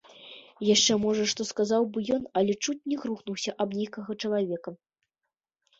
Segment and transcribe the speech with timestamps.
[0.67, 4.69] Яшчэ, можа, што сказаў бы ён, але чуць не грукнуўся аб нейкага чалавека.